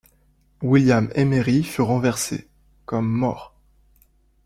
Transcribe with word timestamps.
William 0.63 1.11
Emery 1.13 1.63
fut 1.63 1.83
renversé, 1.83 2.47
comme 2.87 3.07
mort. 3.07 3.53